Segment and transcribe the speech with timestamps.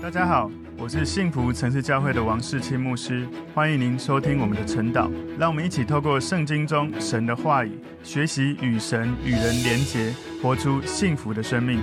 [0.00, 0.48] 大家好，
[0.78, 5.10] 我是幸福城市教会的王世清牧师，欢迎您收听我们的晨祷。
[5.36, 11.80] 让我们一起透过圣经中神的话语，学习与神与人连结，活出幸福的生命。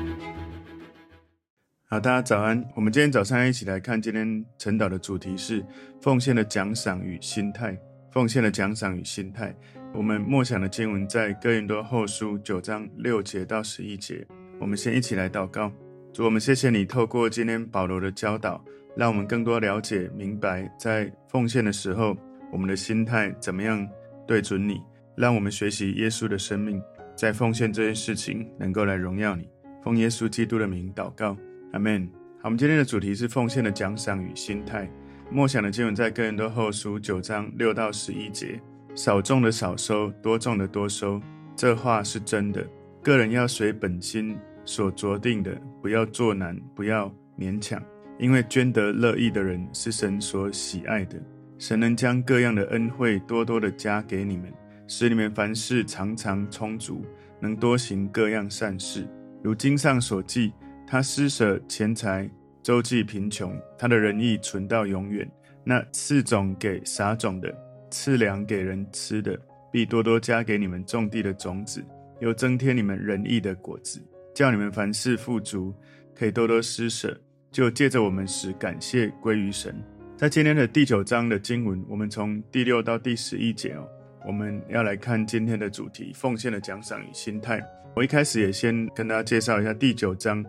[1.90, 2.64] 好，大家早安。
[2.74, 5.64] 我们今天早上一起来看今天晨祷的主题是
[6.02, 7.78] 奉献的奖赏与心态。
[8.12, 9.54] 奉献的奖赏与心态。
[9.94, 14.26] 我们默想的经文在哥林多后书九章六节到十一节。
[14.58, 15.70] 我们先一起来祷告。
[16.16, 18.64] 主，我们谢谢你透过今天保罗的教导，
[18.96, 22.16] 让我们更多了解、明白，在奉献的时候，
[22.54, 23.86] 我们的心态怎么样
[24.26, 24.82] 对准你，
[25.18, 26.82] 让我们学习耶稣的生命，
[27.18, 29.46] 在奉献这件事情能够来荣耀你。
[29.84, 31.36] 奉耶稣基督的名祷告，
[31.74, 32.10] 阿门。
[32.42, 34.90] 好，我们今天的主题是奉献的奖赏与心态。
[35.30, 38.58] 默想的经文在哥林多后书九章六到十一节：
[38.96, 41.22] 少种的少收，多种的多收，
[41.58, 42.66] 这话是真的。
[43.04, 44.38] 个人要随本心。
[44.66, 47.82] 所酌定的，不要做难，不要勉强，
[48.18, 51.22] 因为捐得乐意的人是神所喜爱的。
[51.58, 54.52] 神能将各样的恩惠多多的加给你们，
[54.88, 57.06] 使你们凡事常常充足，
[57.40, 59.08] 能多行各样善事。
[59.42, 60.52] 如经上所记，
[60.86, 62.30] 他施舍钱财，
[62.62, 65.30] 周济贫穷，他的仁义存到永远。
[65.64, 67.56] 那赐种给撒种的，
[67.90, 69.40] 赐粮给人吃的，
[69.72, 71.84] 必多多加给你们种地的种子，
[72.20, 74.02] 又增添你们仁义的果子。
[74.36, 75.74] 叫你们凡事富足，
[76.14, 77.18] 可以多多施舍，
[77.54, 79.74] 就借着我们使感谢归于神。
[80.18, 83.88] 在今天的第九章的经文，我们从第六到第十一节哦，
[84.28, 87.66] 我们要来看今天的主题：奉献的奖赏与心态。
[87.96, 90.46] 我一开始也先跟大家介绍一下第九章。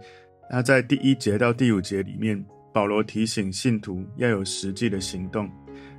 [0.50, 5.48] 那在第一节到第五节里面，保罗提醒信徒要有实际的行动。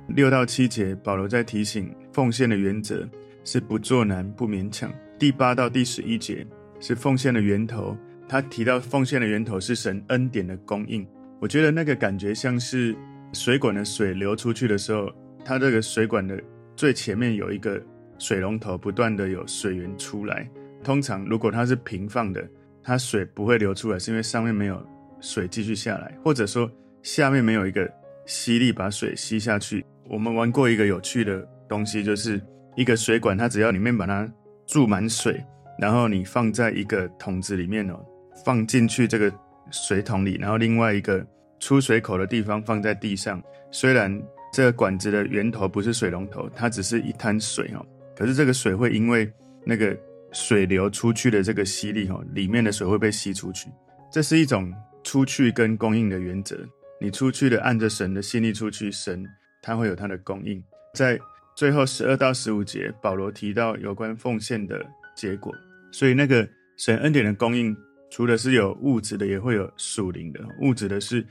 [0.08, 3.08] 六到七节，保罗在提醒奉献的原则
[3.44, 4.92] 是不作难、不勉强。
[5.18, 6.46] 第八到第十一节。
[6.80, 7.96] 是奉献的源头，
[8.28, 11.06] 他提到奉献的源头是神恩典的供应。
[11.40, 12.96] 我觉得那个感觉像是
[13.32, 15.10] 水管的水流出去的时候，
[15.44, 16.40] 它这个水管的
[16.74, 17.80] 最前面有一个
[18.18, 20.48] 水龙头，不断的有水源出来。
[20.82, 22.46] 通常如果它是平放的，
[22.82, 24.84] 它水不会流出来，是因为上面没有
[25.20, 26.70] 水继续下来，或者说
[27.02, 27.88] 下面没有一个
[28.26, 29.84] 吸力把水吸下去。
[30.08, 32.40] 我们玩过一个有趣的东西，就是
[32.76, 34.28] 一个水管，它只要里面把它
[34.66, 35.44] 注满水。
[35.78, 38.04] 然后你放在一个桶子里面哦，
[38.44, 39.32] 放进去这个
[39.70, 41.24] 水桶里，然后另外一个
[41.60, 43.42] 出水口的地方放在地上。
[43.70, 44.20] 虽然
[44.52, 47.86] 这个管子的源头不是水龙头，它只是一滩水哦，
[48.16, 49.30] 可是这个水会因为
[49.64, 49.96] 那个
[50.32, 53.68] 水流出去的这个吸力哦，里面的水会被吸出去。
[54.10, 54.72] 这是一种
[55.04, 56.58] 出去跟供应的原则。
[57.00, 59.24] 你出去的按着神的心力出去，神
[59.62, 60.60] 他会有他的供应。
[60.94, 61.16] 在
[61.54, 64.84] 最后十二到十五节，保罗提到有关奉献的
[65.14, 65.54] 结果。
[65.90, 67.76] 所以那个神恩典的供应，
[68.10, 70.40] 除了是有物质的，也会有属灵的。
[70.60, 71.26] 物质的是，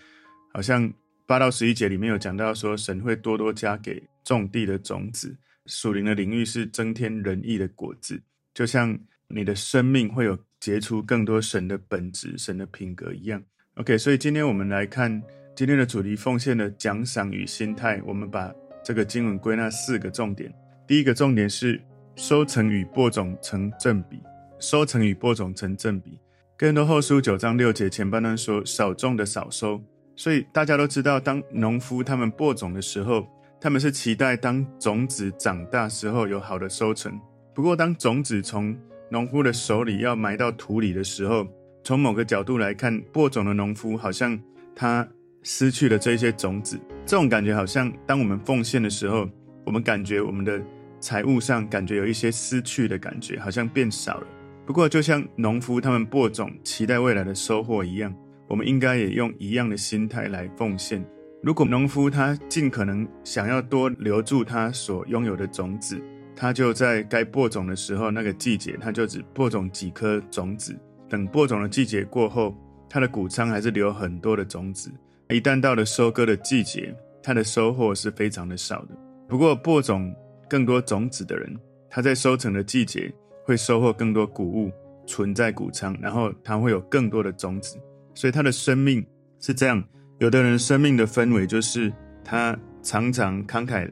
[0.54, 0.92] 好像
[1.26, 5.36] 八到十一节里面有讲到说，神会多多加给种地的种子。
[5.66, 8.22] 属灵的领域是增添仁义的果子，
[8.54, 8.98] 就像
[9.28, 13.44] 你的生命会有结出更多神的本质、神的品格一样。
[13.76, 15.22] OK，所以今天我们来看
[15.56, 18.02] 今天的主题：奉献的奖赏与心态。
[18.06, 18.50] 我们把
[18.82, 20.50] 这个经文归纳四个重点。
[20.88, 21.82] 第一个重点是
[22.16, 24.18] 收成与播种成正比。
[24.60, 26.20] 收成与播种成正比。
[26.58, 29.82] 更多后书九章六节前半段说：“少种的少收。”
[30.16, 33.28] 所以大家都知道，当农夫他们播种的时候，
[33.62, 37.20] 他们是期待当种子长大时候有好的收成。
[37.54, 38.76] 不过，当种子从
[39.12, 41.48] 农夫的手里要埋到土里的时候，
[41.84, 44.40] 从某个角度来看，播种的农夫好像
[44.76, 45.08] 他
[45.44, 46.80] 失去了这些种子。
[47.06, 49.30] 这种感觉好像当我们奉献的时候，
[49.66, 50.60] 我们感觉我们的
[51.00, 54.28] 财务上感觉有一些失去的感觉，好像变少了。
[54.68, 58.14] 不过，就像农夫他们播种，期待未来的收获一样，
[58.50, 61.02] 我们应该也用一样的心态来奉献。
[61.42, 65.98] 如果农夫他尽可能想要多留住他所拥有的种子，
[66.36, 70.78] 他就在该播种的时候，那个季节，他就只播种几颗种子。
[71.08, 72.54] 等播种的季节过后，
[72.90, 74.92] 他的谷仓还是留很多的种子。
[75.30, 76.94] 一旦到了收割的季节，
[77.24, 78.90] 他的收获是非常的少的。
[79.30, 80.14] 不过，播种
[80.50, 81.58] 更多种子的人，
[81.90, 83.10] 他在收成的季节。
[83.48, 84.70] 会收获更多谷物，
[85.06, 87.78] 存在谷仓，然后他会有更多的种子，
[88.14, 89.08] 所以他的生命
[89.40, 89.82] 是这样。
[90.20, 91.94] 有的人生命的氛围就是
[92.26, 93.90] 他常常慷慨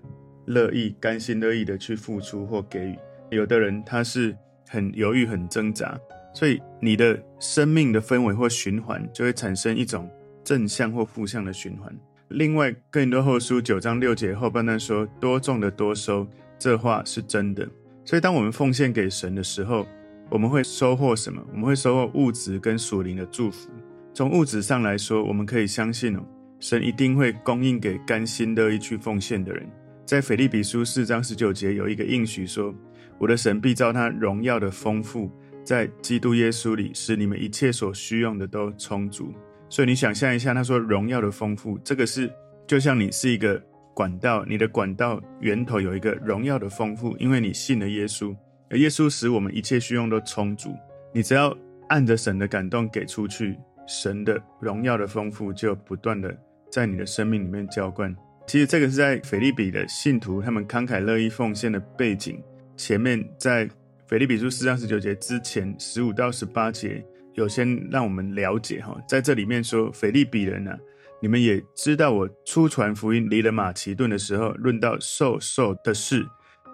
[0.47, 2.95] 乐意、甘心乐意的去付出或给予；
[3.29, 4.35] 有的人他是
[4.67, 5.97] 很犹豫、很挣扎。
[6.33, 10.09] 所以你的生命的氛围或循环就会产生一种
[10.43, 11.97] 正向或负向的循环。
[12.27, 16.27] 另外，更多后书九章六节后半段说：“多种的多收”，
[16.59, 17.65] 这话是真的。
[18.05, 19.85] 所以，当我们奉献给神的时候，
[20.29, 21.43] 我们会收获什么？
[21.51, 23.69] 我们会收获物质跟属灵的祝福。
[24.13, 26.23] 从物质上来说，我们可以相信哦，
[26.59, 29.67] 神一定会供应给甘心乐意去奉献的人。
[30.05, 32.73] 在腓立比书四章十九节有一个应许说
[33.17, 35.31] ：“我的神必照他荣耀的丰富，
[35.63, 39.33] 在基督耶稣里，使你们一切所需用的都充足。”
[39.67, 42.31] 所以你想象一下，他说荣耀的丰富，这个是
[42.67, 43.59] 就像你是一个
[43.95, 48.35] 管道，你的管道源头有一个荣耀的丰富，因为你信了耶稣，
[48.69, 50.75] 而耶稣使我们一切需用都充足。
[51.13, 51.57] 你只要
[51.87, 53.57] 按着神的感动给出去，
[53.87, 56.37] 神的荣耀的丰富就不断的
[56.69, 58.13] 在你的生命里面浇灌。
[58.45, 62.43] 其实这个是在腓利比的信徒他们慷慨乐意奉献的背景。
[62.75, 63.67] 前面在
[64.07, 67.01] 腓利比书四章十九节之前十五到十八节
[67.35, 70.77] 有先让我们了解哈，在这里面说腓利比人啊，
[71.25, 76.23] 你们也知道我初传福音离了马其顿的时候，论到授受的事，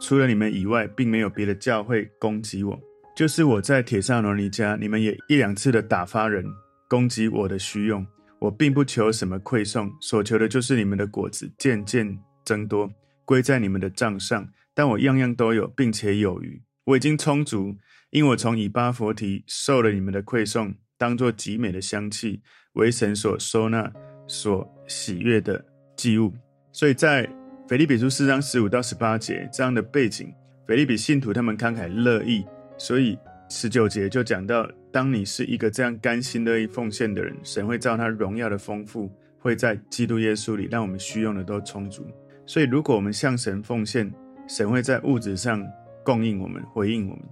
[0.01, 2.77] 除了你们以外，并没有别的教会攻击我。
[3.15, 6.44] 就是我在帖撒罗尼家，你们也一两次的打发人
[6.89, 8.06] 攻击我的需用。
[8.39, 12.92] 我并不求什么馈送，所求的就是你们的果子渐渐增多，
[13.24, 14.45] 归在你们的账上。
[14.74, 17.77] 但我样样都有，并且有余，我已经充足，
[18.09, 22.42] 因我从以巴弗提受了你们的馈送，当作极美的香气，
[22.74, 23.94] 为神所收纳、
[24.31, 25.61] 所喜悦的
[25.97, 26.31] 祭物。
[26.71, 27.29] 所以在
[27.67, 30.33] 腓立比书四章十五到十八节这样的背景，
[30.65, 32.45] 腓立比信徒他们慷慨乐意，
[32.77, 33.17] 所以
[33.49, 34.65] 十九节就讲到。
[34.93, 42.05] 当你是一个这样甘心乐意奉献的人，神会照他荣耀的丰富，会在基督耶稣里让我们需用的都充足。
[42.45, 44.11] 所以，如果我们向神奉献，
[44.49, 45.65] 神会在物质上
[46.03, 47.23] 供应我们，回应我们。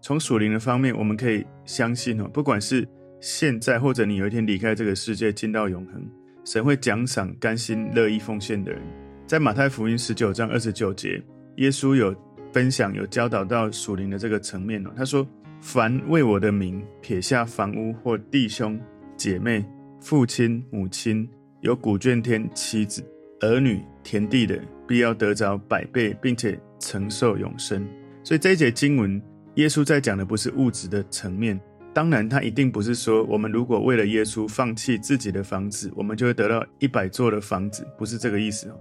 [0.00, 2.86] 从属灵的方面，我们可以相信哦，不管是
[3.18, 6.00] 现在或者你有一天离开这个世界，进到永恒，
[6.48, 8.80] 神会奖赏甘心乐意奉献的人。
[9.26, 11.22] 在马太福音十九章二十九节，
[11.56, 12.16] 耶稣有
[12.54, 15.28] 分享、有教导到属灵的这个层面哦，他说。
[15.60, 18.80] 凡为我的名撇下房屋或弟兄
[19.16, 19.62] 姐妹、
[20.00, 21.28] 父亲母亲，
[21.62, 23.04] 有古卷天妻子、
[23.40, 24.56] 儿女、田地的，
[24.86, 27.84] 必要得着百倍，并且承受永生。
[28.22, 29.20] 所以这一节经文，
[29.56, 31.60] 耶稣在讲的不是物质的层面。
[31.92, 38.80] 当然，他一定不是说我们如果为了耶稣放弃自己的房子，我们就会得到一百座的房子，不是这个意思哦。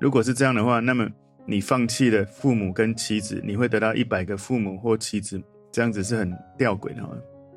[0.00, 1.08] 如果是这样的话，那么
[1.46, 5.40] 你放弃了父母跟妻子，你会得到一百个父母或妻子。
[5.72, 7.02] 这样子是很吊诡的，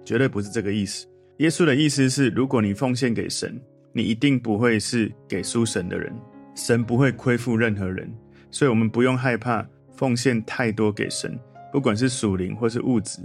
[0.04, 1.08] 绝对不是这个意思。
[1.38, 3.58] 耶稣的意思是，如果你奉献给神，
[3.94, 6.14] 你一定不会是给属神的人，
[6.54, 8.14] 神不会亏负任何人，
[8.52, 11.40] 所以我们不用害怕奉献太多给神，
[11.72, 13.22] 不管是属灵或是物质，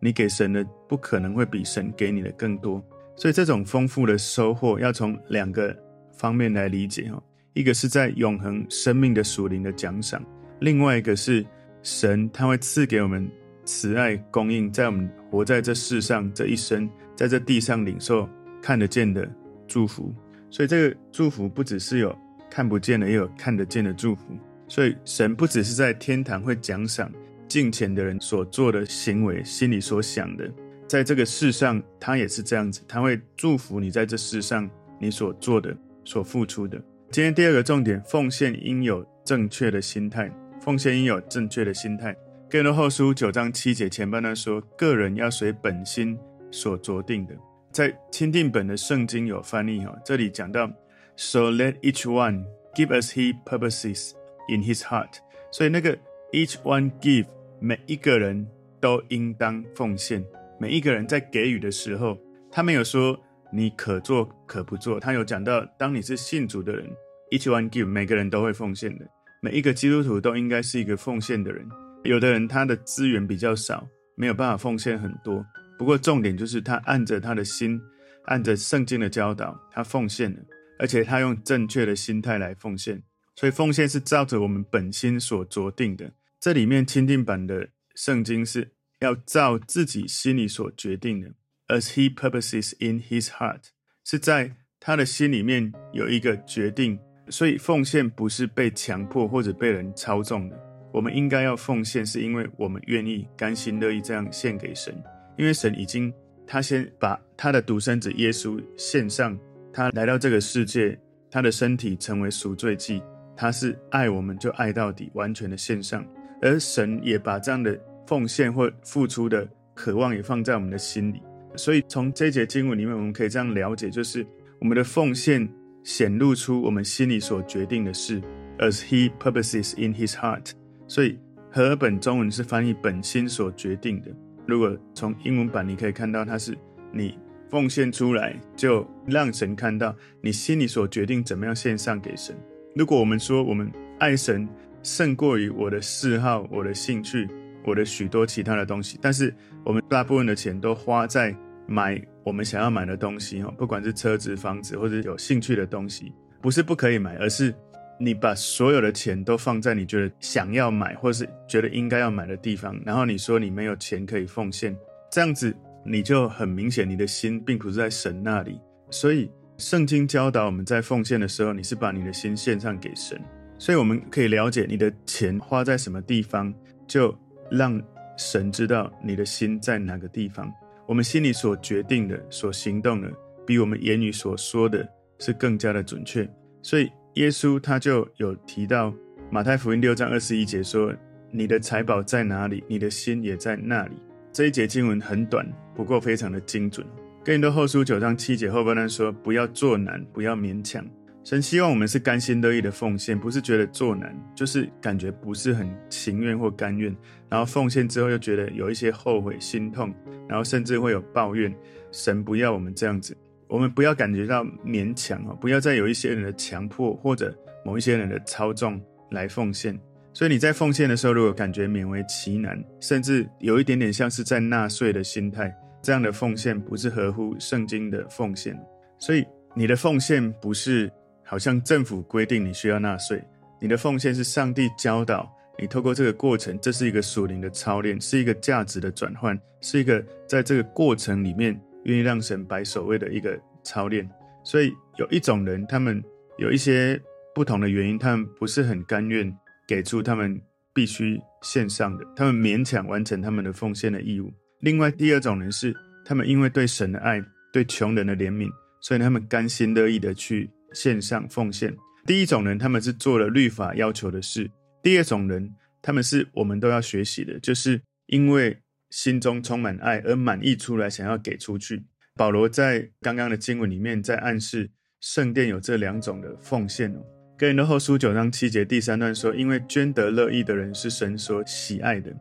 [0.00, 2.82] 你给神的不可能会比神给你的更多。
[3.16, 5.76] 所以这种丰富的收获要从两个
[6.12, 10.24] 方面来理解哈，一个是在永恒生命的属灵的奖赏，
[10.60, 11.44] 另外一个是
[11.82, 13.30] 神他会赐给我们。
[13.66, 18.28] 慈爱供应，在我们活在这世上这一生，在这地上领受
[18.60, 19.30] 看得见的
[19.68, 20.12] 祝福。
[20.50, 22.16] 所以这个祝福不只是有
[22.50, 24.22] 看不见的，也有看得见的祝福。
[24.66, 27.12] 所以神不只是在天堂会奖赏
[27.50, 30.48] 敬虔的人所做的行为，心里所想的，
[30.86, 34.70] 在这个世上他也是这样子，他会祝福你在这世上
[35.00, 36.80] 你所做的、所付出的。
[37.10, 40.32] 今天第二个重点，奉献应有正确的心态。
[40.60, 42.14] 奉献应有正确的心态。
[42.48, 46.16] 哥林多后书九章七节前半段说，个人要随本心
[46.52, 47.34] 所酌定的。
[47.72, 50.70] 在钦定本的圣经有翻译哈，这里讲到
[51.16, 52.44] ，So let each one
[52.74, 54.12] give as he purposes
[54.48, 55.14] in his heart。
[55.50, 55.96] 所以那个
[56.32, 57.26] each one give，
[57.62, 58.46] 每一个人
[58.80, 60.24] 都应当奉献。
[60.58, 62.18] 每一个人在给予的时候，
[62.50, 63.18] 他没有说
[63.52, 66.88] 你可做可不做，他有讲到，当你是信主的人
[67.30, 69.06] ，each one give，每个人都会奉献的。
[69.42, 71.68] 每一个基督徒都应该是一个奉献的人。
[72.04, 73.86] 有的人他的资源比较少，
[74.16, 75.44] 没有办法奉献很多。
[75.78, 77.78] 不过重点就是他按着他的心，
[78.24, 80.38] 按着圣经的教导，他奉献了，
[80.78, 83.02] 而且他用正确的心态来奉献。
[83.36, 86.10] 所以奉献是照着我们本心所酌定的。
[86.40, 91.34] 这里面钦定版的圣经是要照自己心里所决定的
[91.68, 93.64] ，as he purposes in his heart，
[94.06, 96.98] 是在他的心里面有一个决定。
[97.28, 100.58] 所以奉献不是被强迫或者被人操纵的。
[100.92, 104.92] 我们应该要奉献，是因为我们愿意、甘心乐意这样献给神。
[105.36, 106.12] 因为神已经，
[106.46, 109.38] 他先把他的独生子耶稣献上，
[109.72, 110.98] 他来到这个世界，
[111.30, 113.00] 他的身体成为赎罪祭，
[113.36, 116.04] 他是爱我们就爱到底，完全的献上。
[116.40, 121.22] 而神也把这样的奉献或付出的渴望也放在我们的心里。
[121.56, 124.24] 所以从这节经文里面，我们可以这样了解，就是
[124.60, 125.48] 我们的奉献
[125.82, 128.20] 显露出我们心里所决定的事
[128.58, 130.50] ，as he purposes in his heart。
[130.86, 131.18] 所以
[131.50, 134.10] 和合本中文是翻译本心所决定的。
[134.46, 136.56] 如果从英文版，你可以看到它是
[136.92, 137.18] 你
[137.48, 142.36] 奉献出来，就让神看到你心里所决定怎么样献上给神。
[142.76, 144.48] 如果我们说我们爱神
[144.82, 147.28] 胜过于我的嗜好、我的兴趣、
[147.64, 149.34] 我的许多其他的东西，但是
[149.64, 151.34] 我们大部分的钱都花在
[151.66, 157.54] 买我们想要买的东西，不管是车子、房子或者有兴趣的东西，不是不可以买，而是
[157.98, 164.74] 你把所有的钱都放在你觉得想要买或是觉得应该要买的地方，然后你说你没有钱可以奉献，
[165.12, 168.58] 这样子你就很明显，你的心并不是在神那里。
[168.90, 173.20] 所以圣经教导我们在奉献的时候，你是把你的心献上给神。
[173.60, 176.52] 所以我们可以了解你的钱花在什么地方，
[176.86, 177.14] 就
[177.50, 177.78] 让
[178.16, 180.50] 神知道你的心在哪个地方。
[180.86, 183.12] 我们心里所决定的、所行动的，
[183.46, 184.88] 比我们言语所说的
[185.18, 186.26] 是更加的准确。
[186.62, 188.94] 所以耶稣他就有提到
[189.30, 190.90] 马太福音六章二十一节说
[191.30, 193.96] ：“你的财宝在哪里，你的心也在那里。”
[194.32, 196.86] 这一节经文很短，不过非常的精准。
[197.22, 200.82] 更多后书九章七节后半段说：“不要作难，不要勉强。”
[201.22, 206.96] 神希望我们是甘心乐意的奉献，不是觉得做难，就是感觉不是很情愿或甘愿，
[207.28, 209.94] 然后奉献之后又觉得有一些后悔、心痛，
[210.26, 211.54] 然后甚至会有抱怨。
[211.92, 213.14] 神不要我们这样子，
[213.48, 217.36] 我们不要感觉到勉强哦，不要再有一些人的强迫或者
[217.66, 219.78] 某一些人的操纵来奉献。
[220.14, 228.58] 所以你在奉献的时候，如果感觉勉为其难，甚至有一点点像是在纳税的心态，这样的奉献不是合乎圣经的奉献。
[228.98, 229.24] 所以
[229.54, 230.90] 你的奉献不是。
[231.30, 233.22] 好像政府规定你需要纳税，
[233.60, 244.10] 你的奉献是上帝教导你透过这个过程，这是一个属灵的操练，是一个价值的转换，是一个在这个过程里面愿意让神摆首位的一个操练。
[244.42, 246.02] 所以有一种人，他们
[246.36, 247.00] 有一些
[247.32, 249.32] 不同的原因，他们不是很甘愿
[249.68, 250.36] 给出他们
[250.74, 254.32] 必须献上的，他们勉强完成他们的奉献的义务。
[254.58, 255.72] 另外第二种人是，
[256.04, 260.50] 他们因为对神的爱，对穷人的怜悯，所以他们甘心乐意的去。
[260.72, 261.76] 献上奉献。
[262.06, 264.46] 第一种人，他们是做了律法要求的事；
[264.82, 268.56] 第二种人，他们是我们都要学习的，就是因为
[268.90, 271.82] 心中充满爱而满溢出来，想要给出去。
[272.16, 277.04] 保罗在刚刚的经文里面在暗示圣殿有这两种的奉献哦。
[277.38, 282.14] 哥林多后书九章七节第三段说：“因为捐得乐意的人是神所喜爱的，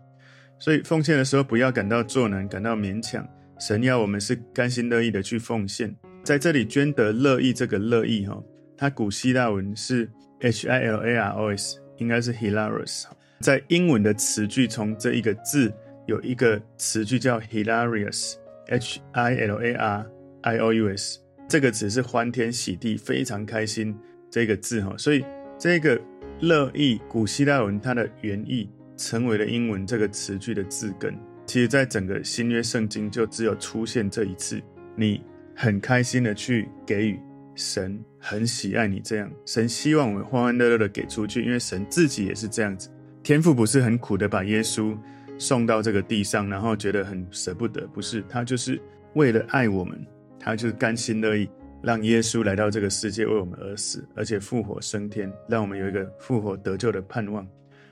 [0.60, 3.28] 所以奉献的时候不要感到作难，感到勉强。
[3.60, 5.94] 神要我们是甘心乐意的去奉献。”
[6.30, 8.40] 在这里，捐得乐意这个乐意哈，
[8.78, 10.08] 它古希腊文是
[10.42, 13.06] H I L A R O S，应该是 Hilarious。
[13.40, 15.74] 在英文的词句从这一个字
[16.06, 20.06] 有一个词句叫 Hilarious，H I L A R
[20.44, 21.18] I O U S，
[21.48, 23.98] 这个词是欢天喜地、非常开心
[24.30, 25.26] 这个字哈，所以
[25.58, 26.00] 这个
[26.42, 31.12] 乐意古希腊文它的原意成为了英文这个词句的字根。
[31.48, 34.62] 其实，在整个新约圣经就只有出现这一次，
[34.96, 35.24] 你。
[35.62, 37.20] 很开心的去给予，
[37.54, 42.90] 神很喜爱你这样，神希望我们欢欢乐乐的给出去，因为神自己也是这样子。
[43.22, 44.98] 天父不是很苦的把耶稣
[45.38, 48.82] 送到这个地上，然后觉得很舍不得，不是，他就是
[49.16, 50.00] 为了爱我们，
[50.40, 51.50] 他就是甘心乐意
[51.84, 57.46] 让耶稣来到这个世界为我们而死，而且复活升天，让我们有一个复活得救的盼望。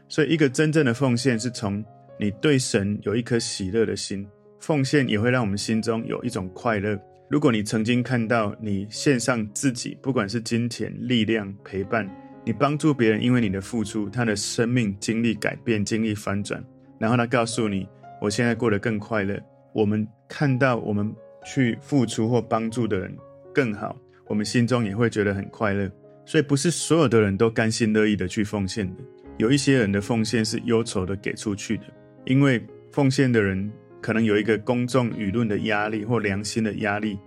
[0.07, 1.83] 所以，一个真正的奉献是从
[2.17, 4.25] 你对神有一颗喜乐的心，
[4.61, 6.97] 奉献也会让我们心中有一种快乐。
[7.29, 12.09] 如果你曾经看到你献上自己，不管是金钱、力量、陪伴，
[12.45, 16.63] 你帮助别人，因为你的付出，他的生命经历改变、经历翻转，
[16.97, 17.85] 然后他告诉你，
[18.21, 19.37] 我现在过得更快乐。
[19.73, 21.13] 我们看到我们
[21.45, 23.13] 去付出或帮助的人
[23.53, 23.93] 更好，
[24.27, 25.91] 我们心中也会觉得很快乐。
[26.25, 29.03] 所以不是所有的人都甘心乐意的去奉献的，
[29.37, 31.83] 有一些人的奉献是忧愁的给出去的，
[32.25, 33.69] 因为奉献的人。
[34.07, 37.19] 可能有一个公众舆论的压力或良心的压力，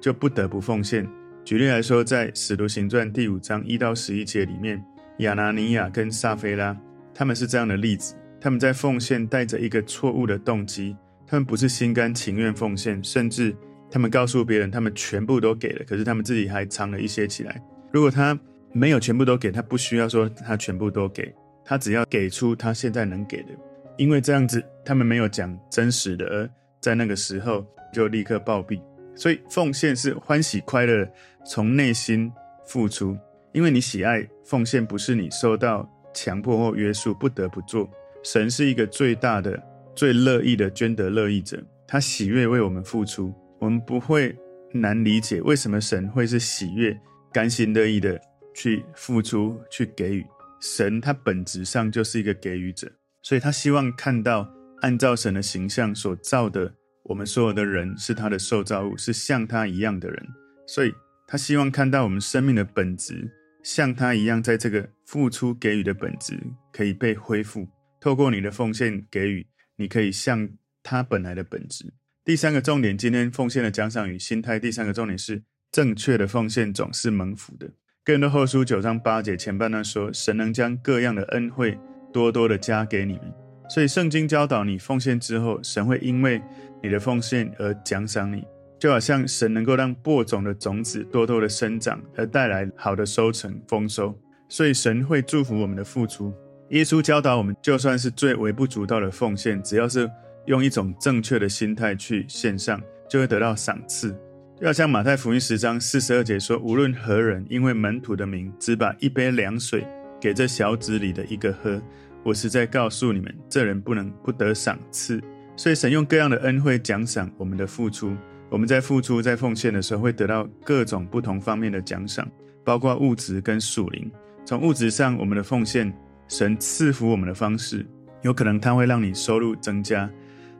[0.00, 1.04] 就不得不奉献。
[1.44, 4.80] 举例来说，在《使徒行传》第五章一到十一节里面，
[5.18, 6.78] 亚拿尼亚跟撒非拉
[7.12, 8.14] 他们是这样的例子。
[8.40, 13.52] 他们在奉献带着一个错误的动机，他们不是心甘情愿奉献，甚至
[13.90, 17.60] 他们告诉别人他们全部都给了，可是他们自己还藏了一些起来。
[17.90, 18.38] 如果他
[18.72, 23.48] 没有全部都给，他不需要说他全部都给，他只要给出他现在能给的。
[23.98, 26.50] 因为这样子，他们没有讲真实的，而
[26.80, 28.80] 在那个时候就立刻暴毙。
[29.14, 31.06] 所以奉献是欢喜快乐，
[31.44, 32.32] 从内心
[32.64, 33.18] 付出。
[33.52, 37.90] 因为你喜爱奉献，不是你受到强迫或约束不得不做。
[38.22, 39.60] 神是一个最大的、
[39.96, 43.34] 最乐意的捐得乐意者，他喜悦为我们付出。
[43.58, 44.36] 我们不会
[44.72, 46.96] 难理解为什么神会是喜悦、
[47.32, 48.20] 甘心乐意的
[48.54, 50.24] 去付出、去给予。
[50.60, 52.88] 神他本质上就是一个给予者。
[53.28, 60.26] 所以他希望看到按照神的形象所造的我们所有的人是他的受造物，是像他一样的人，
[60.66, 60.94] 所以
[61.26, 63.30] 他希望看到我们生命的本质
[63.62, 66.40] 像他一样，在这个付出给予的本质
[66.72, 67.68] 可以被恢复。
[68.00, 70.48] 透过你的奉献给予，你可以像
[70.82, 71.92] 他本来的本质。
[72.24, 74.58] 第三个重点，今天奉献的奖赏与心态。
[74.58, 77.68] 第三个重点是正确的奉献总是蒙福的。
[78.02, 81.78] 哥林多后书九章八节前半段说，神能将各样的恩惠
[82.12, 83.32] 多多的加给你们。
[83.68, 86.40] 所以圣经教导你奉献之后，神会因为
[86.82, 88.44] 你的奉献而奖赏你，
[88.78, 94.18] 就好像神能够让播种的种子多多的生长，而带来好的收成丰收。
[94.48, 96.32] 所以神会祝福我们的付出。
[96.70, 100.10] 耶稣教导我们，就算是最微不足道的奉献，只要是
[100.46, 104.14] 用一种正确的心态去献上，就会得到赏赐。
[104.60, 109.86] 要像马太福音十章四十二节说：“无论何人，因为门徒的名，只把一杯凉水
[110.20, 111.80] 给这小子里的一个喝，
[112.22, 115.22] 我实在告诉你们，这人不能不得赏赐。”
[115.56, 118.16] 所以神用各样的恩惠奖赏我们的付出。
[118.50, 122.26] 我们在付出、在奉献的时候，会得到各种不同方面的奖赏，
[122.64, 124.10] 包括物质跟属灵。
[124.44, 125.92] 从物质上，我们的奉献。
[126.30, 127.86] 神赐福我们的方式，
[128.20, 130.10] 有可能它会让你收入增加，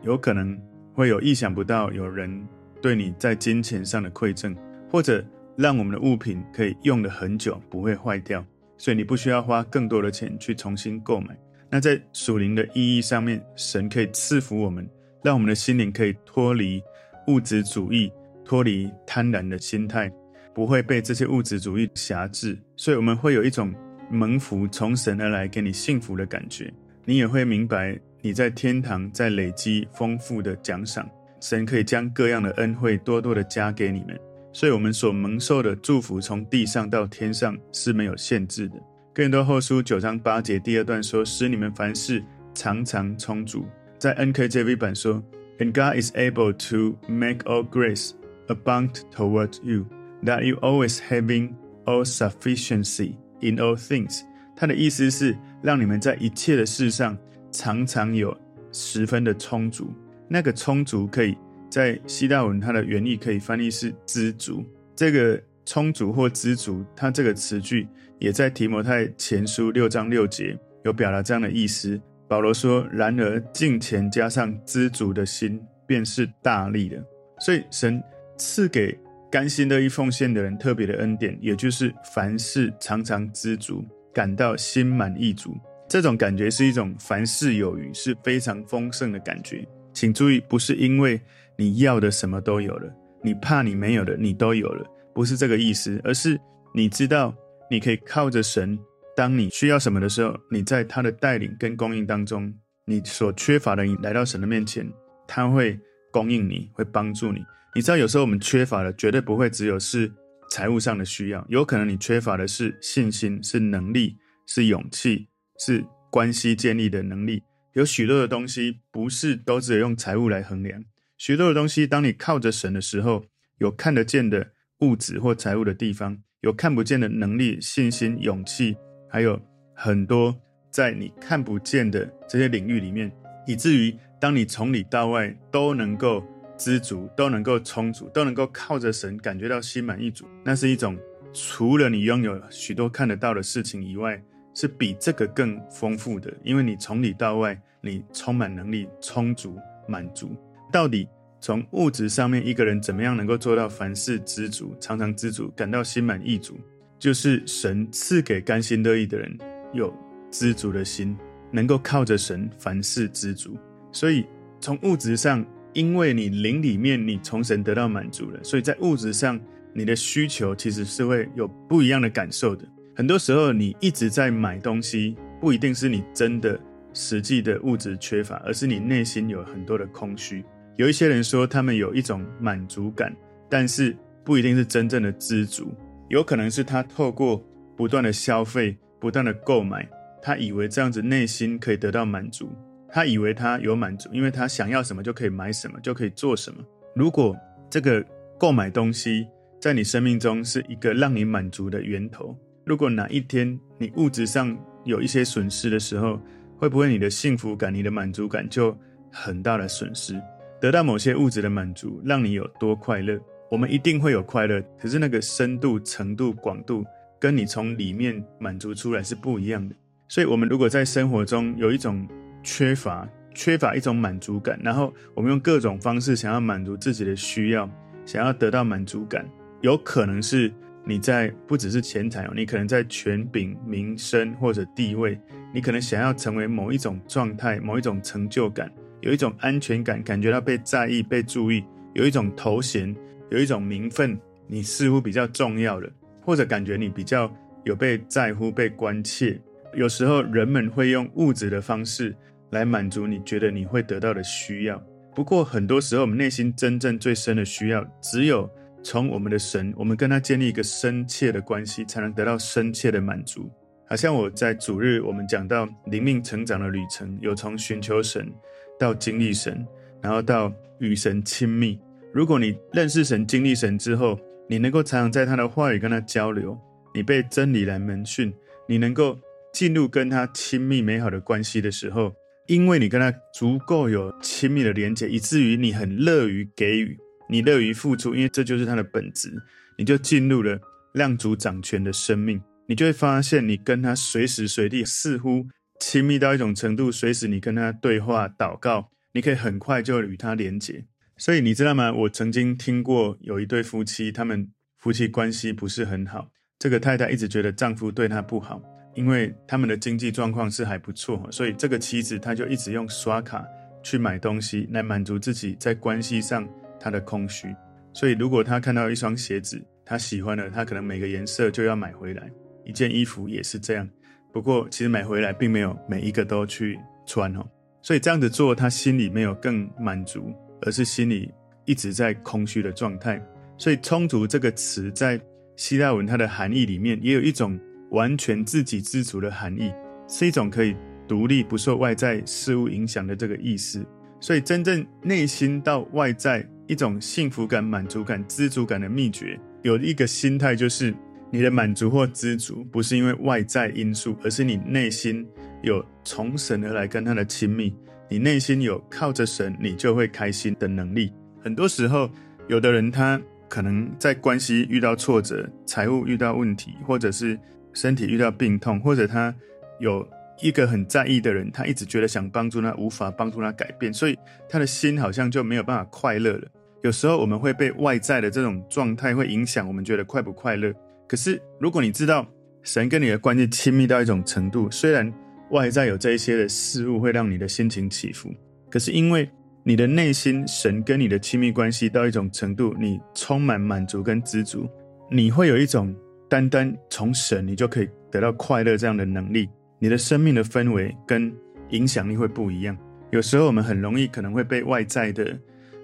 [0.03, 0.59] 有可能
[0.95, 2.43] 会有意想不到有人
[2.81, 4.57] 对你在金钱上的馈赠，
[4.91, 5.23] 或者
[5.59, 8.43] 让我们的物品可以用得很久，不会坏掉，
[8.79, 11.37] 所以你不需要花更多的钱去重新购买。
[11.69, 14.89] 那在属灵的意义上面，神可以赐福我们，
[15.23, 16.83] 让我们的心灵可以脱离
[17.27, 18.11] 物质主义，
[18.43, 20.11] 脱离贪婪的心态，
[20.55, 23.75] 不会被这些物质主义辖制，所以我们会有一种。
[24.11, 26.73] 蒙福从神而来，给你幸福的感觉，
[27.05, 31.07] 你也会明白你在天堂在累积丰富的奖赏。
[31.43, 34.19] 神可以将各样的恩惠多多的加给你们，
[34.59, 38.75] 所以我们所蒙受的祝福从地上到天上是没有限制的。
[39.15, 42.21] 哥林多后书九章八节第二段说：“使你们凡事
[42.55, 43.65] 常常充足。”
[44.01, 45.23] 在 NKJV 版说
[45.61, 48.11] ：“And God is able to make all grace
[48.49, 49.87] abound toward you,
[50.25, 51.53] that you always having
[51.85, 54.23] all sufficiency。” In all things，
[54.57, 57.17] 他的意思是让你们在一切的事上
[57.53, 58.37] 常常有
[58.73, 59.95] 十分的充足。
[60.29, 61.39] 那个充足可以
[61.79, 64.65] 在希腊文，它的原意可以翻译是知足。
[64.97, 67.87] 这个充足或知足，它这个词句
[68.19, 72.01] 也在提摩太前书六章六节有表达这样的意思。
[72.27, 77.01] 保罗说：“然而敬虔加上知足的心，便是大利的。”
[77.39, 78.03] 所以神
[78.37, 78.99] 赐给。
[79.31, 85.55] 甘心乐意奉献的人特别的恩典，也就是凡事常常知足，感到心满意足。
[85.87, 89.69] 这种感觉是一种凡事有余，是非常丰盛的感觉。
[89.93, 91.21] 请注意，不是因为
[91.59, 92.89] 你要的什么都有了，
[93.21, 96.41] 你怕你没有的你都有了，不是这个意思，而是
[96.73, 97.35] 你知道
[97.69, 98.79] 你可以靠着神，
[99.17, 104.89] 当你需要什么的时候，你在他的带领跟供应当中，你所缺乏的，你来到神的面前，
[105.27, 105.77] 他会
[106.13, 107.45] 供应你，会帮助你。
[107.75, 110.09] 你知道，有时候我们缺乏的绝对不会只有是
[110.53, 114.17] 财务上的需要，有可能你缺乏的是信心、是能力、
[114.47, 117.43] 是勇气、是关系建立的能力。
[117.75, 120.83] 有许多的东西不是都只有用财务来衡量，
[121.19, 123.25] 许多的东西，当你靠着神的时候，
[123.59, 128.77] 有看得见的物质或财务的地方，有看不见的能力、信心、勇气，
[129.11, 129.39] 还有
[129.75, 130.35] 很多
[130.71, 133.13] 在你看不见的这些领域里面，
[133.47, 136.25] 以至于当你从里到外都能够。
[136.61, 140.99] 知足都能够充足，都能够靠着神感觉到心满意足，那是一种
[141.33, 144.21] 除了你拥有许多看得到的事情以外，
[144.55, 146.35] 是比这个更丰富的。
[146.43, 150.37] 因为你从里到外，你充满能力、充足、满足。
[150.73, 151.09] 到底
[151.41, 156.59] 从物质上面，一个人怎么样能够做到凡事知足、常常知足、感到心满意足？
[156.99, 159.39] 就是神赐给甘心乐意的人
[159.73, 159.93] 有
[160.31, 161.17] 知足的心，
[161.51, 163.57] 能够靠着神凡事知足。
[163.93, 164.27] 所以
[164.61, 165.45] 从物质上。
[165.75, 169.39] 因为你灵里面，你从神得到满足了，所以在物质上，
[169.75, 172.67] 你的需求其实是会有不一样的感受的。
[172.97, 176.59] 很多时候，你一直在买东西，不一定是你真的
[176.95, 180.43] 实际的物质缺乏，而是你内心有很多的空虚。
[180.79, 183.13] 有一些人说他们有一种满足感，
[183.51, 185.75] 但是不一定是真正的知足，
[186.09, 187.45] 有可能是他透过
[187.77, 189.89] 不断的消费、不断的购买，
[190.23, 192.49] 他以为这样子内心可以得到满足。
[192.89, 196.63] 他以为他有满足，因为他想要什么就可以买什么，就可以做什么。
[196.95, 197.37] 如果
[197.69, 198.03] 这个
[198.39, 199.27] 购买东西
[199.61, 206.21] 在你生命中是一个让你满足的源头，如果哪一天你物质上有一些损失的时候，
[206.57, 208.79] 会不会你的幸福感、你的满足感就
[209.11, 210.15] 很大的损失？
[210.61, 213.19] 得到某些物质的满足，让你有多快乐？
[213.51, 216.85] 我们一定会有快乐，可是那个深度、程度、广度，
[217.19, 219.75] 跟你从里面满足出来是不一样的。
[220.09, 222.07] 所以，我们如果在生活中有一种
[222.43, 227.71] 缺乏、缺乏一种满足感，然后我们用各种方式想要满足自己的需要，
[228.05, 229.25] 想要得到满足感，
[229.61, 230.53] 有可能是
[230.85, 235.19] 你在不只是钱财哦，你可能在权柄、名声或者地位，
[235.55, 242.95] 你可能想要成为某一种状态、某一种成就感，有一种安全感，感觉到被在意、被注意，有一种头衔，
[243.31, 245.89] 有一种名分，你似乎比较重要了，
[246.23, 247.33] 或者感觉你比较
[247.65, 249.41] 有被在乎、被关切。
[249.75, 252.17] 有时候人们会用物质的方式
[252.51, 254.83] 来满足你觉得你会得到的需要，
[255.15, 258.49] 不过很多时候我们内心真正最深的需要，只有
[258.83, 263.51] 从我们的神，我们跟他建立一个深切的关系，才能得到深切的满足。
[263.87, 268.31] 好像我在主日我们讲到灵命成长的旅程，有从寻求神
[268.79, 269.67] 到经历神，
[270.01, 271.79] 然后到与神亲密。
[272.13, 276.59] 如果你认识神、经历神之后，你能够常常在他的话语跟他交流，
[276.95, 278.33] 你被真理来门训，
[278.67, 279.19] 你能够。
[279.51, 282.15] 进入跟他亲密美好的关系的时候，
[282.47, 286.97] 因为你跟他足够有亲密的连接，以至于你很乐于给予，
[287.31, 289.33] 你乐于付出，因为这就是他的本质，
[289.79, 290.61] 你就进入了
[290.93, 295.47] 量主掌权的生命，你就会发现你跟他随时随地似乎
[295.81, 300.85] 亲密到一种程度，随时你跟他对话、祷告，你可以很快就与他连接。
[301.17, 301.93] 所以你知道吗？
[301.93, 308.63] 我曾经听过有一对夫妻，他们夫妻关系不是很好，这个太太一直觉得丈夫对她不好。
[308.95, 313.45] 因为他们的经济状况是还不错，所以这个妻子她就一直用刷卡
[313.81, 316.49] 去买东西来满足自己在关系上
[316.81, 317.55] 她的空虚。
[317.93, 322.29] 所以如果她看到一双鞋子，她喜欢了，她可能每个颜色就要买回来。
[322.65, 323.89] 一件衣服也是这样。
[324.33, 327.47] 不过其实买回来并没有每一个都去穿哦。
[327.83, 331.33] 所以这样子做，他心里没有更满足，而是心里
[331.65, 333.23] 一直在空虚的状态。
[333.57, 335.21] 所以充足这个词在
[335.57, 337.59] 希腊文它的含义里面也有一种。
[337.91, 339.73] 完全自给自足的含义，
[340.07, 340.77] 是一种可以
[341.09, 343.83] 独立不受外在事物影响的这个意思。
[344.21, 350.95] 所以，真正内心到外在一种幸福感、满足感、知足感的秘诀，有一个心态，就是
[351.31, 355.27] 你的满足或知足，不是因为外在因素，而是你内心
[355.63, 357.75] 有从神而来跟他的亲密，
[358.09, 361.13] 你内心有靠着神，你就会开心的能力。
[361.43, 362.11] 很多时候，
[362.49, 367.39] 有的人他可能在关系遇到挫折，财务遇到问题，或者是
[367.75, 369.35] 身体遇到病痛，或者他
[369.81, 370.07] 有
[370.41, 376.49] 一个很在意的人，他一直觉得想帮助他，无法帮助他改变，所以他的心好像就没有办法快乐了。
[376.83, 380.73] 有时候我们会被外在的这种状态会影响，我们觉得快不快乐。
[381.09, 382.25] 可是如果你知道
[382.63, 385.13] 神跟你的关系亲密到一种程度，虽然
[385.51, 388.33] 外在有这一些的事物会让你的心情起伏，
[388.71, 389.29] 可是因为
[389.65, 394.69] 你的内心神跟你的亲密关系到一种程度，你充满满足跟知足，
[395.11, 395.93] 你会有一种。
[396.31, 401.35] 单单从神，你就可以得到快乐这样的能力，你的生命的氛围跟
[401.71, 402.77] 影响力会不一样。
[403.13, 405.35] 有时候我们很容易可能会被外在的，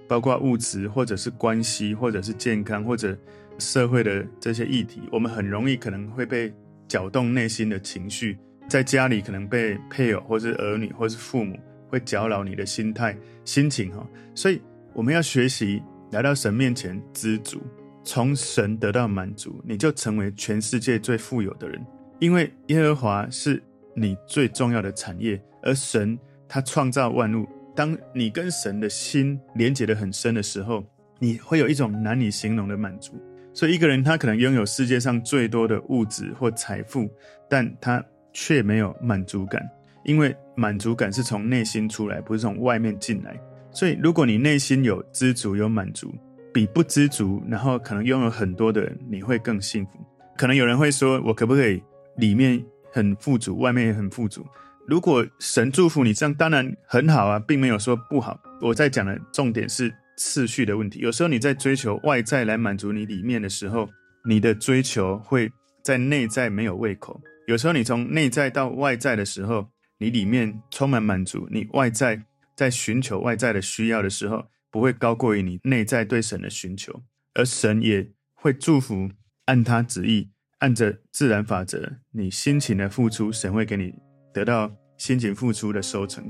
[0.06, 3.16] 包括物质或者是关系，或者是健康或者
[3.58, 6.52] 社会的这些议题，我们很容易可能会被
[6.88, 8.38] 搅动内心的情绪。
[8.68, 14.06] 在家里可能被配偶或是儿女或是父母会搅扰你的心态、心情哈。
[14.34, 14.60] 所以
[14.92, 17.60] 我们要学习来到神面前知足。
[18.06, 21.82] 从神得到满足，你就成为全世界最富有的人，
[22.18, 23.62] 因为耶和华是
[23.94, 27.48] 你最重要的产业，而神他创造万物。
[27.74, 30.84] 当你跟神的心连接得很深的时候，
[31.18, 33.14] 你会有一种难以形容的满足。
[33.54, 37.08] 所以，一个人他可能拥有世界上最多的物质或财富，
[37.48, 39.62] 但他却没有满足感，
[40.04, 43.40] 因为满足感是从内心出来，不是从外面进来。
[43.70, 46.12] 所以，如果你内心有知足、有满足，
[46.52, 49.92] 比不知足，然后可能拥有很多的人，你会更幸福。
[50.36, 51.80] 可能有人会说，我可不可以
[52.16, 52.60] 里面
[52.92, 54.44] 很富足，外面也很富足？
[54.86, 58.38] 如果神祝福你这样，当然很好啊，并没有说不好。
[58.60, 61.00] 我在讲的重点是次序的问题。
[61.00, 63.88] 有时候你在追求外在来满足你里面的时候，
[64.24, 65.50] 你的追求会
[65.82, 67.20] 在内在没有胃口。
[67.46, 72.22] 有时候你从内在到外在的时候，你里面充满满足，你外在
[72.56, 74.46] 在寻求外在的需要的时候。
[74.70, 79.08] 不会高过于你内在对神的寻求，而神也会祝福，
[79.44, 83.94] 按他旨意，按着自然法则，你辛勤的付出，神会给你
[84.32, 86.28] 得到辛勤付出的收成。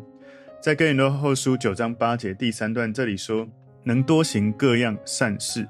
[0.61, 3.49] 在哥林多后书九章八节第三段这里说，
[3.85, 5.69] 能多行各样善事，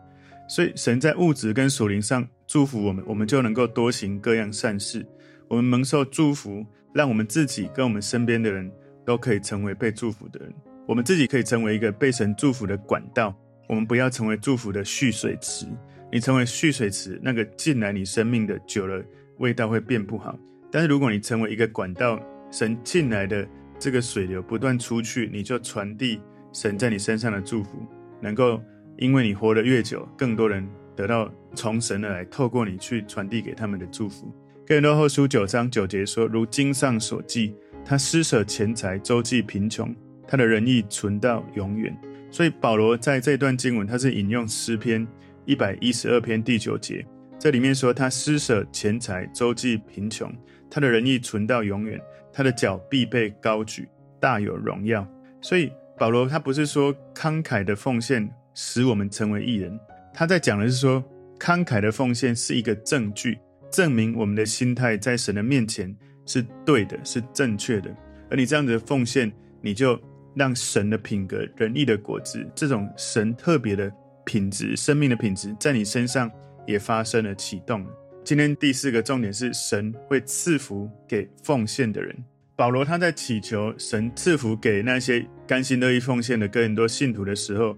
[0.48, 5.04] 所以神在物质跟属灵上祝福我们，我们就能够多行各样善事。
[5.48, 8.70] 我们蒙受祝福，让我们自己跟我们身边的人
[9.04, 10.52] 都可以成为被祝福的人。
[10.86, 13.34] 我们自己可以成为一个被神祝福的管道，
[13.68, 15.66] 我们不要成为祝福的蓄水池。
[16.12, 19.02] 你成为蓄水池，那个进来你生命的久了，
[19.38, 20.38] 味道会变不好。
[20.70, 23.46] 但是如果你成为一个管道，神进来的
[23.78, 26.20] 这个水流不断出去，你就传递
[26.52, 27.84] 神在你身上的祝福，
[28.24, 28.58] 能够
[28.96, 34.34] 因为你活得越久，更多人得到从神而来，透过你去传递给他们的祝福。
[34.66, 39.94] 哥林多后书九章九节说：“如经上所记，他施舍钱财，周济贫穷，
[40.26, 41.94] 他的仁义存到永远。”
[42.32, 45.06] 所以保罗在这段经文，他是引用诗篇
[45.44, 47.06] 一百一十二篇第九节，
[47.38, 50.32] 这里面说他施舍钱财，周济贫穷，
[50.70, 52.00] 他的仁义存到永远，
[52.32, 53.86] 他的脚必被高举，
[54.18, 55.06] 大有荣耀。
[55.42, 59.78] 所以保罗他不是说慷慨的奉献使我们成为艺人，
[60.12, 61.02] 他在讲的是说
[61.38, 63.38] 慷慨的奉献是一个证据，
[63.70, 65.94] 证明我们的心态在神的面前
[66.26, 67.94] 是对的，是正确的。
[68.30, 69.98] 而你这样子的奉献，你就。
[70.36, 73.88] 让神的品格、仁义的果子，这种神特别的
[74.24, 76.28] 品质、生命的品质，在你身上
[76.66, 77.86] 也发生了启动。
[78.24, 82.16] 今天第四个重点是，神会赐福给奉献的人。
[82.56, 87.76] 保罗他在祈求神赐福给那些甘心乐意奉献的哥林多信徒的时候，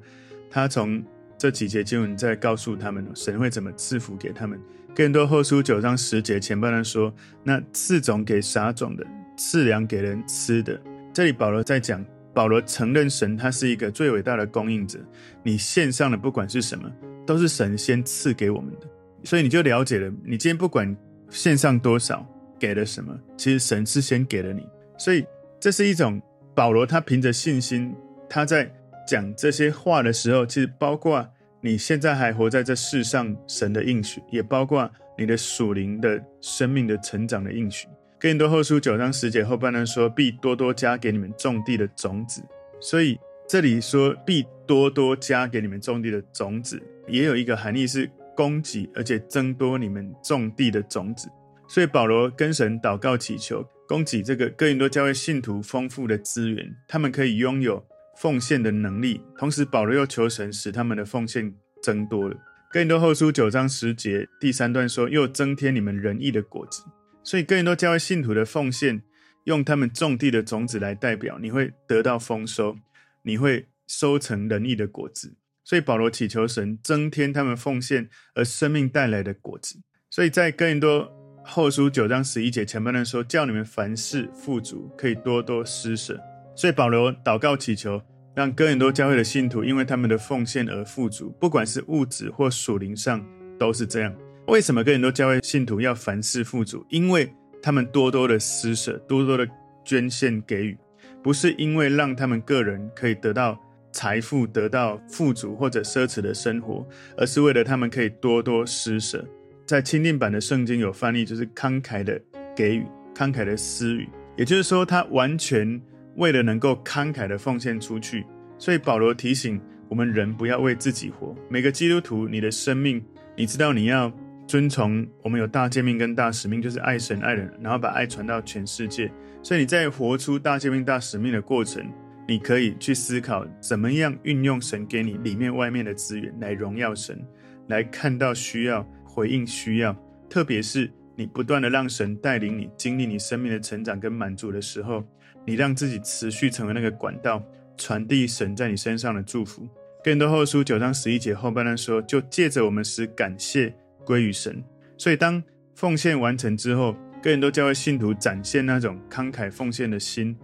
[0.50, 1.02] 他从
[1.38, 4.60] 这几节经文在告诉他们，神会怎么赐福给他们。
[4.94, 7.12] 哥林多后书九章十节前半段说
[7.42, 10.78] ：“那赐种给撒种的，赐粮给人吃的。”
[11.12, 12.04] 这里保罗在讲。
[12.34, 14.98] 保罗承认神，他是一个最伟大的供应者。
[15.42, 16.86] 你献上的不管是什么，
[17.26, 18.86] 都是神先赐给我们的，
[19.24, 20.12] 所以你就了解了。
[20.22, 20.94] 你今天不管
[21.30, 24.66] 献上多少，给了什么，其实神是先给了你。
[24.98, 25.26] 所以
[25.60, 26.20] 这是一种
[26.54, 27.94] 保罗他凭着信心，
[28.28, 28.70] 他在
[29.06, 31.26] 讲这些话的时候，其实包括
[31.60, 37.86] 你现在还活在这世上，神的应许，也包括你的属灵的生命的成长的应许。
[38.18, 42.42] 哥林多后书九章十节后半段说：“必多多加给你们种地的种子。”
[42.80, 51.28] 所以这里说“必多多加给你们种地的种子”，也有一个含义是供给，而且增多你们种地的种子。
[51.68, 57.84] 所以保罗跟神祷告祈求，供给这个哥林多教会信徒丰富的资源，他们可以拥有
[58.18, 59.20] 奉献的能力。
[59.36, 61.52] 同时，保罗又求神使他们的奉献
[61.82, 62.36] 增多了。
[62.70, 66.82] 哥林多后书九章十节第三段说：“又增添你们仁义的果子。”
[67.24, 69.02] 所以，更多教会信徒的奉献，
[69.44, 72.76] 用他们种地的种子来代表，你会得到丰收，
[73.22, 75.36] 你会收成仁义的果子。
[75.64, 79.80] 所以，保罗祈求神增添他们奉献而生命带来的果子。
[80.10, 81.12] 所以在哥林多
[81.48, 86.20] 后书九章十一节前半段说：“叫你们凡事富足，可以多多施舍。”
[86.56, 88.02] 所以，保罗祷告祈求，
[88.34, 93.24] 让哥林多教会的信徒因为他们的奉献而富足，不管是物质或属灵上，
[93.58, 94.12] 都是这样。
[94.48, 96.84] 为什么哥林多教会信徒要凡事富足？
[96.88, 97.32] 因为
[97.62, 99.46] 他们多多的施舍，多多的
[99.84, 100.76] 捐献给予，
[101.22, 103.56] 不是因为让他们个人可以得到
[103.92, 106.84] 财富、得到富足或者奢侈的生活，
[107.16, 109.24] 而是为了他们可以多多施舍。
[109.66, 112.20] 在钦定版的圣经有翻译，就是慷慨的
[112.54, 115.80] 给予、慷慨的施予，也就是说，他完全
[116.14, 118.24] 为了能够慷慨的奉献出去。
[118.58, 121.34] 所以保罗提醒我们人不要为自己活。
[121.50, 123.04] 每个基督徒，你的生命，
[123.36, 124.12] 你知道你要。
[124.48, 129.10] 遵从我们有大诫命跟大使命，就是爱神爱人，然后把爱传到全世界。
[129.42, 131.84] 所以你在活出大诫命大使命的过程，
[132.28, 137.20] 你可以去思考怎么样运用神给你里面外面的资源来荣耀神，
[137.66, 139.96] 来看到需要，回应需要。
[140.28, 145.02] 特别是你不断的让神带领你经历你生命的成长跟满足的时候，
[145.46, 147.42] 你让自己持续成为那个管道，
[147.78, 149.66] 传递神在你身上的祝福。
[150.04, 153.74] 哥林多后书九章十一节后半段说，就借着我们使感谢。
[154.04, 154.62] 归于神，
[154.96, 155.42] 所以当
[155.74, 160.36] 奉献完成之后，哥林多教会信徒展现那种慷慨奉献的心，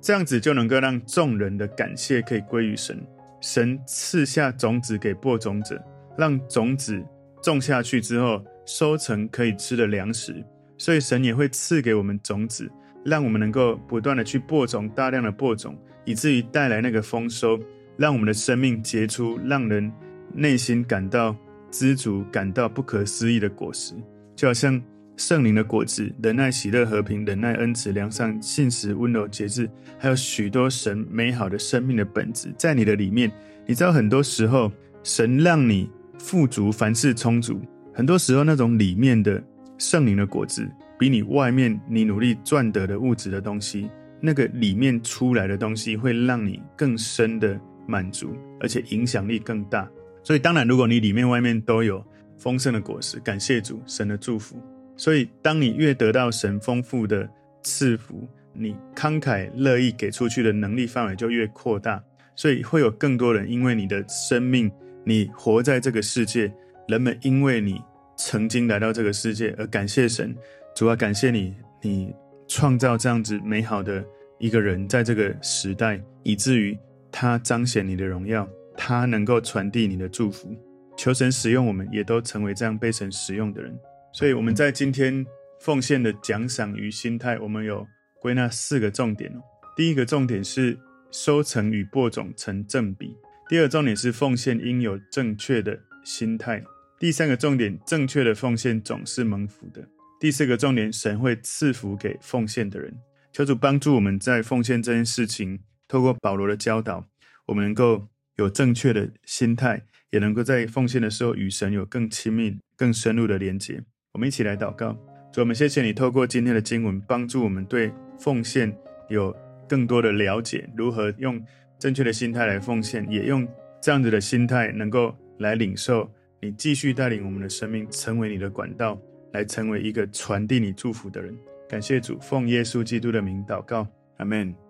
[0.00, 2.98] 这样子就能够让众人的感谢可以归于神。
[3.42, 5.78] 神赐下种子给播种者，
[6.16, 7.04] 让种子
[7.42, 10.44] 种下去之后，收成可以吃的粮食。
[10.78, 12.70] 所以神也会赐给我们种子，
[13.04, 17.58] 让我们能够不断的去播种，大量的播种，以至于带来那个丰收，
[17.96, 19.92] 让我们的生命结出让人
[20.34, 21.36] 内心感到。
[21.72, 23.94] 知足感到不可思议的果实，
[24.34, 24.82] 就好像
[25.16, 33.30] 圣灵的果子：忍耐、喜乐、和平、忍耐、恩慈、良善、信实、温柔、节制，还有许多神美好的生命的本质，在你的里面。
[33.66, 34.72] 你知道，很多时候
[35.04, 35.88] 神让你
[36.20, 37.58] 富足，凡事充足。
[37.94, 39.42] 很多时候，那种里面的
[39.78, 49.88] 圣灵的果子，比你外面你努力赚得的物质的东西，那个里面出来的东西，会让你更深的满足，而且影响力更大。
[50.22, 52.04] 所以，当然，如果你里面外面都有
[52.36, 54.56] 丰盛的果实，感谢主，神的祝福。
[54.96, 57.28] 所以，当你越得到神丰富的
[57.62, 62.02] 赐福，你慷慨乐意给出去的能力范围就越扩大。
[62.36, 64.70] 所以，会有更多人因为你的生命，
[65.04, 66.52] 你活在这个世界，
[66.88, 67.80] 人们因为你
[68.16, 70.34] 曾经来到这个世界而感谢神。
[70.74, 72.14] 主要感谢你，你
[72.46, 74.04] 创造这样子美好的
[74.38, 76.78] 一个人在这个时代，以至于
[77.10, 80.54] 他彰显你的荣耀，他能够传递你的祝福。
[80.96, 83.76] 求神使用我们，也都成为这样被神使用的人。
[84.12, 85.24] 所以我们在今天
[85.60, 87.86] 奉献的奖赏与心态，我们有
[88.20, 89.40] 归纳四个重点哦。
[89.74, 90.78] 第一个重点是
[91.10, 93.08] 收成与播种成正比；
[93.50, 96.60] 第二重点是奉献应有正确的心态；
[97.00, 99.82] 第三个重点，正确的奉献总是蒙福的；
[100.20, 102.94] 第四个重点，神会赐福给奉献的人。
[103.32, 105.58] 求主帮助我们在奉献这件事情，
[105.88, 107.08] 透过保罗的教导，
[107.46, 109.82] 我们能够有正确的心态。
[110.12, 113.82] 也能够在奉献的时候与神有更亲密、更深入的连接。
[114.12, 114.92] 我们一起来祷告，
[115.32, 118.76] 主，我们谢谢你透过今天的经文，帮助我们对奉献
[119.08, 119.32] 有
[119.68, 121.40] 更多的了解，如何用
[121.80, 123.48] 正确的心态来奉献，也用
[123.80, 126.08] 这样子的心态能够来领受
[126.40, 129.00] 你继续带领我们的生命，成为你的管道，
[129.32, 131.34] 来成为一个传递你祝福的人。
[131.66, 133.86] 感谢主，奉耶稣基督的名祷告，
[134.18, 134.69] 阿门。